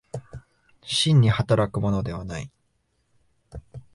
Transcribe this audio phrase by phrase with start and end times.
[0.83, 2.51] 真に働くものではない。